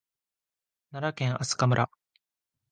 [0.89, 1.89] 奈良県明日香村